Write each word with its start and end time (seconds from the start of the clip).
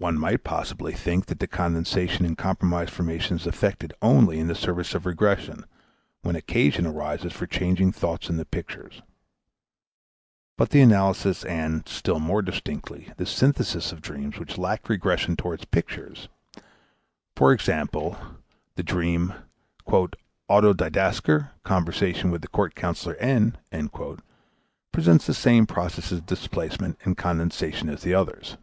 One 0.00 0.16
might 0.16 0.44
possibly 0.44 0.92
think 0.92 1.26
that 1.26 1.40
the 1.40 1.48
condensation 1.48 2.24
and 2.24 2.38
compromise 2.38 2.88
formation 2.88 3.36
is 3.36 3.48
effected 3.48 3.92
only 4.00 4.38
in 4.38 4.46
the 4.46 4.54
service 4.54 4.94
of 4.94 5.06
regression, 5.06 5.64
when 6.22 6.36
occasion 6.36 6.86
arises 6.86 7.32
for 7.32 7.48
changing 7.48 7.90
thoughts 7.90 8.30
into 8.30 8.44
pictures. 8.44 9.02
But 10.56 10.70
the 10.70 10.82
analysis 10.82 11.42
and 11.44 11.82
still 11.88 12.20
more 12.20 12.42
distinctly 12.42 13.12
the 13.16 13.26
synthesis 13.26 13.90
of 13.90 14.00
dreams 14.00 14.38
which 14.38 14.56
lack 14.56 14.88
regression 14.88 15.34
toward 15.34 15.68
pictures, 15.72 16.28
e.g. 16.56 17.64
the 17.64 18.82
dream 18.84 19.34
"Autodidasker 20.48 21.50
Conversation 21.64 22.30
with 22.30 22.52
Court 22.52 22.76
Councilor 22.76 23.16
N.," 23.16 23.56
present 24.92 25.22
the 25.22 25.34
same 25.34 25.66
processes 25.66 26.20
of 26.20 26.26
displacement 26.26 27.00
and 27.04 27.16
condensation 27.18 27.88
as 27.88 28.02
the 28.02 28.14
others. 28.14 28.56